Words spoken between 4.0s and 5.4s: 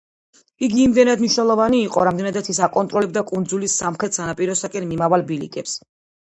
სანაპიროსკენ მიმავალ